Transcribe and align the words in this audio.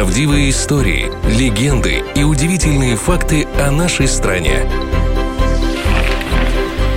Правдивые 0.00 0.48
истории, 0.48 1.12
легенды 1.28 2.02
и 2.14 2.22
удивительные 2.24 2.96
факты 2.96 3.46
о 3.58 3.70
нашей 3.70 4.08
стране. 4.08 4.66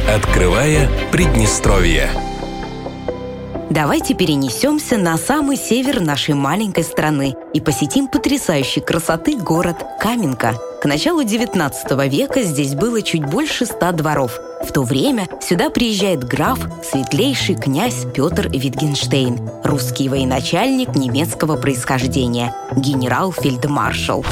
Открывая 0.07 0.89
Приднестровье. 1.11 2.09
Давайте 3.73 4.13
перенесемся 4.13 4.97
на 4.97 5.17
самый 5.17 5.57
север 5.57 5.99
нашей 5.99 6.35
маленькой 6.35 6.83
страны 6.83 7.35
и 7.55 7.59
посетим 7.59 8.07
потрясающей 8.07 8.83
красоты 8.83 9.35
город 9.35 9.77
Каменка. 9.99 10.53
К 10.79 10.85
началу 10.85 11.23
19 11.23 11.91
века 12.07 12.43
здесь 12.43 12.75
было 12.75 13.01
чуть 13.01 13.25
больше 13.25 13.65
ста 13.65 13.91
дворов. 13.91 14.39
В 14.63 14.71
то 14.71 14.83
время 14.83 15.27
сюда 15.41 15.71
приезжает 15.71 16.23
граф, 16.23 16.59
светлейший 16.83 17.55
князь 17.55 18.05
Петр 18.13 18.47
Витгенштейн, 18.47 19.39
русский 19.63 20.07
военачальник 20.07 20.93
немецкого 20.95 21.55
происхождения, 21.55 22.53
генерал-фельдмаршал. 22.75 24.23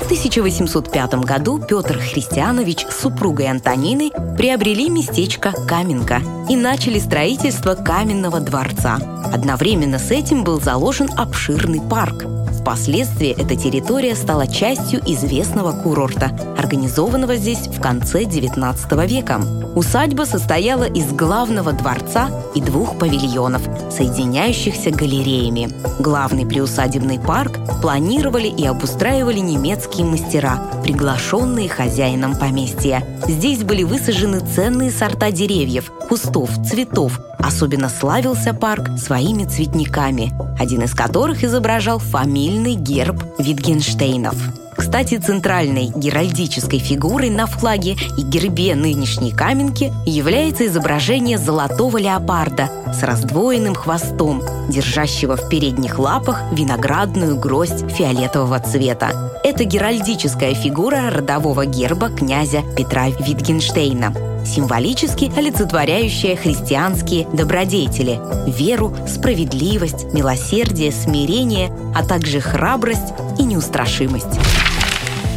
В 0.00 0.04
1805 0.04 1.14
году 1.24 1.58
Петр 1.58 1.98
Христианович 1.98 2.86
с 2.90 3.02
супругой 3.02 3.48
Антониной 3.48 4.10
приобрели 4.36 4.88
местечко 4.88 5.52
Каменка 5.68 6.20
и 6.48 6.56
начали 6.56 6.98
строительство 6.98 7.74
каменного 7.74 8.40
дворца. 8.40 8.98
Одновременно 9.32 9.98
с 9.98 10.10
этим 10.10 10.42
был 10.42 10.60
заложен 10.60 11.08
обширный 11.16 11.80
парк– 11.80 12.24
Впоследствии 12.60 13.30
эта 13.30 13.56
территория 13.56 14.14
стала 14.14 14.46
частью 14.46 15.00
известного 15.06 15.72
курорта, 15.72 16.30
организованного 16.58 17.36
здесь 17.36 17.66
в 17.66 17.80
конце 17.80 18.24
XIX 18.24 19.06
века. 19.08 19.40
Усадьба 19.74 20.24
состояла 20.24 20.84
из 20.84 21.10
главного 21.12 21.72
дворца 21.72 22.28
и 22.54 22.60
двух 22.60 22.98
павильонов, 22.98 23.62
соединяющихся 23.90 24.90
галереями. 24.90 25.70
Главный 26.00 26.44
приусадебный 26.44 27.18
парк 27.18 27.58
планировали 27.80 28.48
и 28.48 28.66
обустраивали 28.66 29.38
немецкие 29.38 30.04
мастера, 30.04 30.60
приглашенные 30.82 31.68
хозяином 31.68 32.36
поместья. 32.36 33.02
Здесь 33.26 33.64
были 33.64 33.84
высажены 33.84 34.40
ценные 34.40 34.90
сорта 34.90 35.30
деревьев, 35.30 35.90
кустов, 36.08 36.50
цветов, 36.68 37.20
Особенно 37.50 37.88
славился 37.88 38.54
парк 38.54 38.96
своими 38.96 39.44
цветниками, 39.44 40.32
один 40.56 40.82
из 40.82 40.94
которых 40.94 41.42
изображал 41.42 41.98
фамильный 41.98 42.76
герб 42.76 43.24
Витгенштейнов. 43.40 44.36
Кстати, 44.76 45.18
центральной 45.18 45.86
геральдической 45.86 46.78
фигурой 46.78 47.28
на 47.28 47.46
флаге 47.46 47.96
и 48.16 48.22
гербе 48.22 48.76
нынешней 48.76 49.32
Каменки 49.32 49.92
является 50.06 50.64
изображение 50.66 51.38
золотого 51.38 51.98
леопарда 51.98 52.70
с 52.94 53.02
раздвоенным 53.02 53.74
хвостом, 53.74 54.44
держащего 54.68 55.36
в 55.36 55.48
передних 55.48 55.98
лапах 55.98 56.44
виноградную 56.52 57.36
гроздь 57.36 57.84
фиолетового 57.90 58.60
цвета. 58.60 59.32
Это 59.42 59.64
геральдическая 59.64 60.54
фигура 60.54 61.10
родового 61.10 61.66
герба 61.66 62.10
князя 62.10 62.62
Петра 62.76 63.08
Витгенштейна 63.08 64.29
символически 64.44 65.32
олицетворяющая 65.36 66.36
христианские 66.36 67.26
добродетели– 67.32 68.20
веру, 68.50 68.94
справедливость, 69.08 70.12
милосердие, 70.12 70.92
смирение, 70.92 71.72
а 71.94 72.04
также 72.04 72.40
храбрость 72.40 73.14
и 73.38 73.44
неустрашимость. 73.44 74.38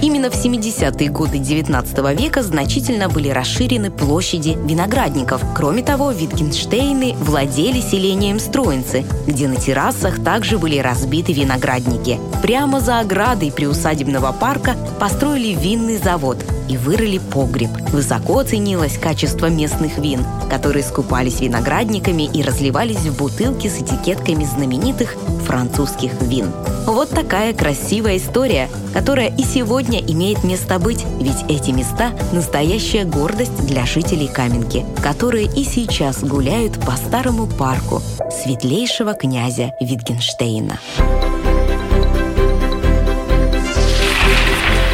Именно 0.03 0.29
в 0.29 0.33
70-е 0.33 1.09
годы 1.09 1.37
XIX 1.37 2.21
века 2.21 2.43
значительно 2.43 3.07
были 3.07 3.29
расширены 3.29 3.89
площади 3.89 4.57
виноградников. 4.65 5.41
Кроме 5.55 5.81
того, 5.81 6.11
Витгенштейны 6.11 7.15
владели 7.15 7.79
селением 7.79 8.37
Строинцы, 8.37 9.05
где 9.25 9.47
на 9.47 9.55
террасах 9.55 10.21
также 10.21 10.57
были 10.57 10.77
разбиты 10.77 11.31
виноградники. 11.31 12.19
Прямо 12.41 12.81
за 12.81 12.99
оградой 12.99 13.53
приусадебного 13.53 14.33
парка 14.33 14.75
построили 14.99 15.55
винный 15.57 15.95
завод 15.95 16.37
и 16.69 16.77
вырыли 16.77 17.17
погреб. 17.17 17.69
Высоко 17.91 18.43
ценилось 18.43 18.97
качество 18.97 19.47
местных 19.47 19.97
вин, 19.97 20.25
которые 20.49 20.83
скупались 20.83 21.41
виноградниками 21.41 22.23
и 22.23 22.41
разливались 22.41 22.97
в 22.97 23.17
бутылки 23.17 23.67
с 23.67 23.79
этикетками 23.79 24.43
знаменитых 24.43 25.15
французских 25.45 26.11
вин. 26.21 26.51
Вот 26.85 27.09
такая 27.09 27.53
красивая 27.53 28.17
история, 28.17 28.69
которая 28.93 29.27
и 29.27 29.43
сегодня 29.43 29.99
имеет 29.99 30.43
место 30.43 30.79
быть, 30.79 31.05
ведь 31.19 31.43
эти 31.47 31.71
места– 31.71 32.11
настоящая 32.33 33.05
гордость 33.05 33.65
для 33.65 33.85
жителей 33.85 34.27
Каменки, 34.27 34.85
которые 35.01 35.45
и 35.45 35.63
сейчас 35.63 36.23
гуляют 36.23 36.79
по 36.85 36.91
старому 36.91 37.47
парку 37.47 38.01
светлейшего 38.31 39.13
князя 39.13 39.73
Витгенштейна. 39.79 40.79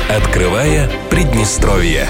Открывая 0.09 0.89
Приднестровье. 1.11 2.09